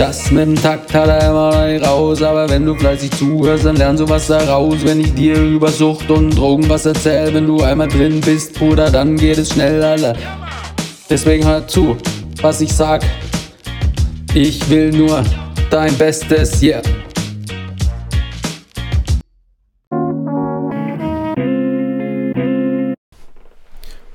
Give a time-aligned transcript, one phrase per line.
[0.00, 3.66] Das mit dem Takt hat er immer noch nicht raus, aber wenn du fleißig zuhörst,
[3.66, 4.82] dann lernst du was daraus.
[4.82, 8.90] Wenn ich dir über Sucht und Drogen was erzähl, wenn du einmal drin bist, Bruder,
[8.90, 10.16] dann geht es schnell, Alter.
[11.10, 11.98] Deswegen hör zu,
[12.40, 13.02] was ich sag.
[14.32, 15.22] Ich will nur
[15.68, 16.80] dein Bestes, yeah.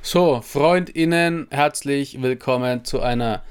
[0.02, 3.44] So, FreundInnen, herzlich willkommen zu einer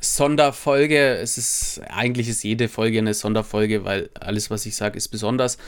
[0.00, 1.16] Sonderfolge.
[1.16, 5.58] Es ist eigentlich ist jede Folge eine Sonderfolge, weil alles, was ich sage, ist besonders.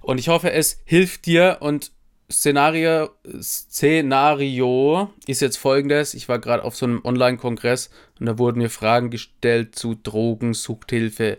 [0.00, 1.58] Und ich hoffe, es hilft dir.
[1.60, 1.92] Und
[2.30, 6.14] Szenario, Szenario ist jetzt folgendes.
[6.14, 10.54] Ich war gerade auf so einem Online-Kongress und da wurden mir Fragen gestellt zu Drogen,
[10.54, 11.38] Suchthilfe,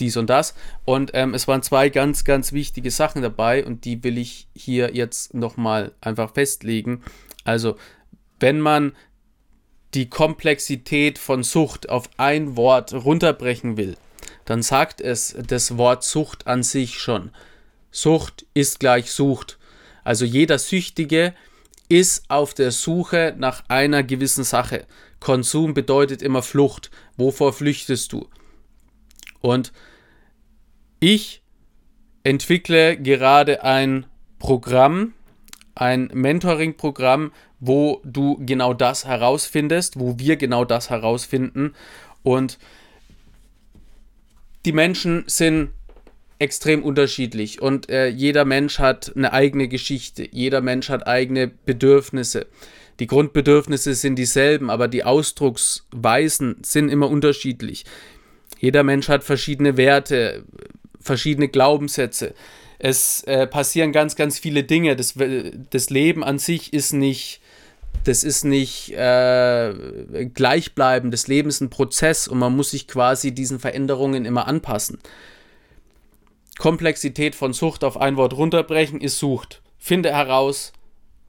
[0.00, 0.54] dies und das.
[0.84, 4.94] Und ähm, es waren zwei ganz, ganz wichtige Sachen dabei und die will ich hier
[4.94, 7.02] jetzt nochmal einfach festlegen.
[7.44, 7.76] Also,
[8.40, 8.92] wenn man
[9.96, 13.96] die Komplexität von Sucht auf ein Wort runterbrechen will,
[14.44, 17.30] dann sagt es das Wort Sucht an sich schon.
[17.90, 19.58] Sucht ist gleich Sucht.
[20.04, 21.34] Also jeder Süchtige
[21.88, 24.86] ist auf der Suche nach einer gewissen Sache.
[25.18, 26.90] Konsum bedeutet immer Flucht.
[27.16, 28.28] Wovor flüchtest du?
[29.40, 29.72] Und
[31.00, 31.42] ich
[32.22, 34.04] entwickle gerade ein
[34.38, 35.14] Programm,
[35.74, 41.74] ein Mentoring-Programm, wo du genau das herausfindest, wo wir genau das herausfinden.
[42.22, 42.58] Und
[44.64, 45.70] die Menschen sind
[46.38, 52.46] extrem unterschiedlich und äh, jeder Mensch hat eine eigene Geschichte, jeder Mensch hat eigene Bedürfnisse.
[53.00, 57.84] Die Grundbedürfnisse sind dieselben, aber die Ausdrucksweisen sind immer unterschiedlich.
[58.58, 60.44] Jeder Mensch hat verschiedene Werte,
[61.00, 62.34] verschiedene Glaubenssätze.
[62.78, 64.96] Es äh, passieren ganz, ganz viele Dinge.
[64.96, 65.14] Das,
[65.70, 67.40] das Leben an sich ist nicht,
[68.04, 71.12] das ist nicht äh, gleichbleibend.
[71.12, 74.98] Das Leben ist ein Prozess und man muss sich quasi diesen Veränderungen immer anpassen.
[76.58, 79.62] Komplexität von Sucht auf ein Wort runterbrechen ist Sucht.
[79.78, 80.72] Finde heraus,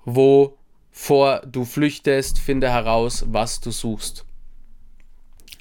[0.06, 4.26] wovor du flüchtest, finde heraus, was du suchst.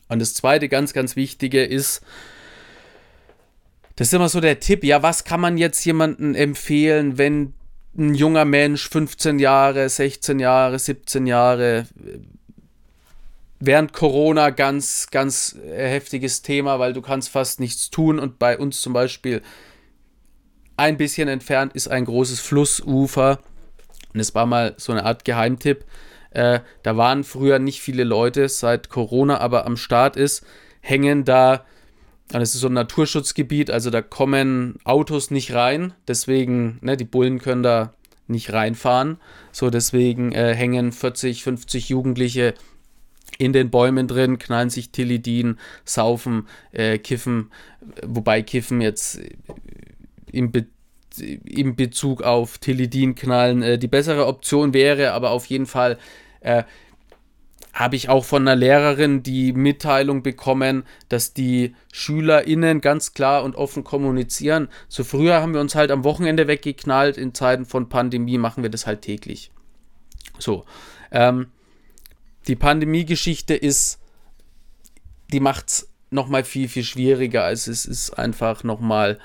[0.08, 2.00] Und das zweite ganz, ganz wichtige ist,
[3.96, 7.54] das ist immer so der Tipp, ja, was kann man jetzt jemandem empfehlen, wenn
[7.98, 11.86] ein junger Mensch 15 Jahre, 16 Jahre, 17 Jahre
[13.58, 18.80] während Corona ganz, ganz heftiges Thema, weil du kannst fast nichts tun und bei uns
[18.80, 19.42] zum Beispiel
[20.76, 23.38] ein bisschen entfernt ist ein großes Flussufer
[24.12, 25.84] und es war mal so eine Art Geheimtipp.
[26.30, 30.44] Äh, da waren früher nicht viele Leute, seit Corona aber am Start ist,
[30.80, 31.64] hängen da
[32.32, 35.92] und es ist so ein Naturschutzgebiet, also da kommen Autos nicht rein.
[36.08, 37.92] Deswegen, ne, die Bullen können da
[38.26, 39.18] nicht reinfahren.
[39.52, 42.54] So, deswegen äh, hängen 40, 50 Jugendliche
[43.38, 47.50] in den Bäumen drin, knallen sich Tilidin, saufen, äh, kiffen.
[48.04, 49.20] Wobei Kiffen jetzt
[50.32, 50.66] im, Be
[51.18, 55.96] im Bezug auf Tilidin knallen äh, die bessere Option wäre, aber auf jeden Fall
[56.40, 56.64] äh,
[57.76, 63.54] habe ich auch von einer Lehrerin die Mitteilung bekommen, dass die SchülerInnen ganz klar und
[63.54, 64.68] offen kommunizieren.
[64.88, 68.70] So früher haben wir uns halt am Wochenende weggeknallt, in Zeiten von Pandemie machen wir
[68.70, 69.50] das halt täglich.
[70.38, 70.64] So.
[71.12, 71.48] Ähm,
[72.48, 73.98] die Pandemie-Geschichte ist,
[75.30, 77.44] die macht es nochmal viel, viel schwieriger.
[77.44, 79.18] Also es ist einfach nochmal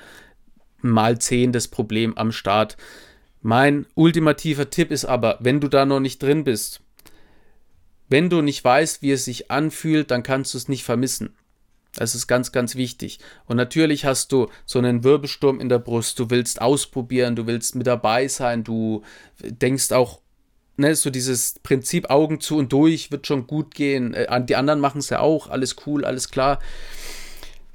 [0.82, 2.76] mal 10 das Problem am Start.
[3.40, 6.82] Mein ultimativer Tipp ist aber, wenn du da noch nicht drin bist,
[8.12, 11.34] wenn du nicht weißt, wie es sich anfühlt, dann kannst du es nicht vermissen.
[11.94, 13.18] Das ist ganz, ganz wichtig.
[13.46, 16.18] Und natürlich hast du so einen Wirbelsturm in der Brust.
[16.18, 19.02] Du willst ausprobieren, du willst mit dabei sein, du
[19.40, 20.20] denkst auch,
[20.76, 24.12] ne, so dieses Prinzip Augen zu und durch wird schon gut gehen.
[24.12, 26.58] Äh, die anderen machen es ja auch, alles cool, alles klar.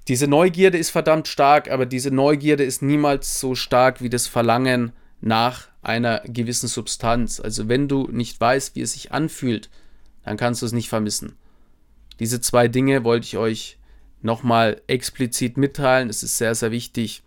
[0.07, 4.93] Diese Neugierde ist verdammt stark, aber diese Neugierde ist niemals so stark wie das Verlangen
[5.19, 7.39] nach einer gewissen Substanz.
[7.39, 9.69] Also wenn du nicht weißt, wie es sich anfühlt,
[10.27, 11.37] dann kannst du es nicht vermissen.
[12.19, 13.77] Diese zwei Dinge wollte ich euch
[14.21, 16.09] nochmal explizit mitteilen.
[16.09, 17.23] Es ist sehr, sehr wichtig.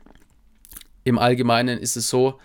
[1.02, 2.38] Im Allgemeinen ist es so,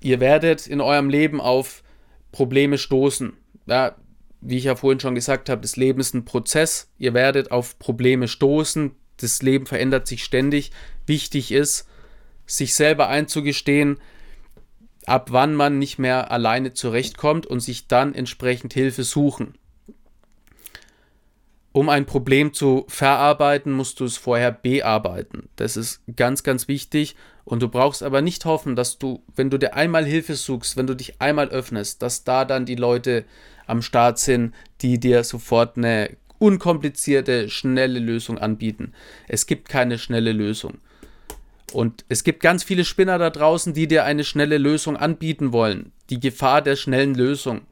[0.00, 1.82] ihr werdet in eurem Leben auf
[2.30, 3.32] Probleme stoßen.
[3.66, 3.96] Ja,
[4.40, 6.92] wie ich ja vorhin schon gesagt habe, das Leben ist ein Prozess.
[6.96, 10.70] Ihr werdet auf Probleme stoßen, das Leben verändert sich ständig,
[11.06, 11.88] wichtig ist,
[12.46, 13.98] sich selber einzugestehen,
[15.06, 19.54] ab wann man nicht mehr alleine zurechtkommt und sich dann entsprechend Hilfe suchen.
[21.74, 25.48] Um ein Problem zu verarbeiten, musst du es vorher bearbeiten.
[25.56, 27.16] Das ist ganz, ganz wichtig.
[27.44, 30.86] Und du brauchst aber nicht hoffen, dass du, wenn du dir einmal Hilfe suchst, wenn
[30.86, 33.24] du dich einmal öffnest, dass da dann die Leute
[33.66, 38.92] am Start sind, die dir sofort eine unkomplizierte, schnelle Lösung anbieten.
[39.26, 40.78] Es gibt keine schnelle Lösung.
[41.72, 45.90] Und es gibt ganz viele Spinner da draußen, die dir eine schnelle Lösung anbieten wollen.
[46.08, 47.62] Die Gefahr der schnellen Lösung.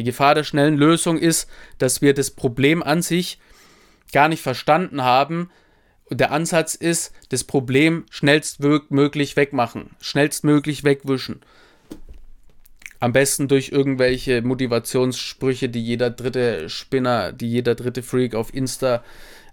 [0.00, 3.38] Die Gefahr der schnellen Lösung ist, dass wir das Problem an sich
[4.14, 5.50] gar nicht verstanden haben.
[6.06, 11.42] Und der Ansatz ist, das Problem schnellstmöglich wegmachen, schnellstmöglich wegwischen.
[12.98, 19.04] Am besten durch irgendwelche Motivationssprüche, die jeder dritte Spinner, die jeder dritte Freak auf Insta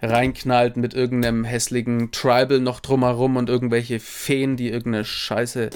[0.02, 5.72] reinknallt mit irgendeinem hässlichen Tribal noch drumherum und irgendwelche Feen, die irgendeine Scheiße.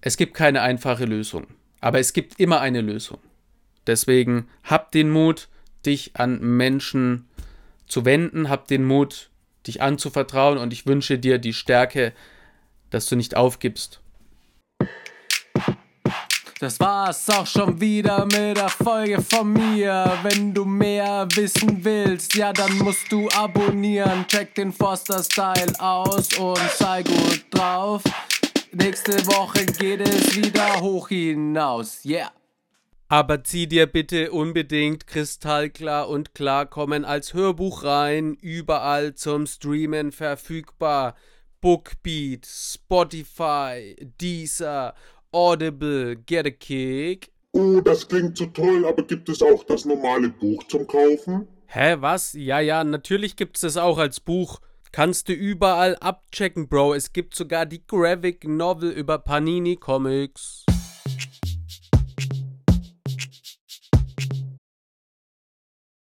[0.00, 1.48] Es gibt keine einfache Lösung,
[1.80, 3.18] aber es gibt immer eine Lösung.
[3.86, 5.48] Deswegen hab den Mut,
[5.86, 7.26] dich an Menschen
[7.86, 9.30] zu wenden, hab den Mut,
[9.66, 12.12] dich anzuvertrauen und ich wünsche dir die Stärke,
[12.90, 14.00] dass du nicht aufgibst.
[16.60, 20.12] Das war's auch schon wieder mit der Folge von mir.
[20.22, 24.26] Wenn du mehr wissen willst, ja, dann musst du abonnieren.
[24.28, 28.02] Check den Forster Style aus und sei gut drauf.
[28.72, 32.04] Nächste Woche geht es wieder hoch hinaus.
[32.04, 32.30] Yeah.
[33.08, 41.16] Aber zieh dir bitte unbedingt kristallklar und klarkommen als Hörbuch rein, überall zum Streamen verfügbar.
[41.60, 44.94] Bookbeat, Spotify, Deezer
[45.32, 47.32] Audible, Get a Kick.
[47.50, 51.48] Oh, das klingt so toll, aber gibt es auch das normale Buch zum Kaufen?
[51.66, 52.34] Hä, was?
[52.34, 54.60] Ja, ja, natürlich gibt's das auch als Buch.
[54.92, 56.94] Kannst du überall abchecken, Bro.
[56.94, 60.64] Es gibt sogar die Graphic Novel über Panini Comics.